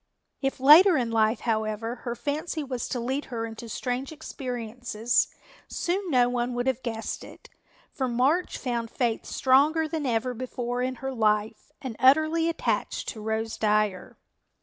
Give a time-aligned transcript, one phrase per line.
[0.41, 5.27] If later in life, however, her fancy was to lead her into strange experiences,
[5.67, 7.51] soon no one would have guessed it,
[7.91, 13.21] for March found Faith stronger than ever before in her life and utterly attached to
[13.21, 14.17] Rose Dyer.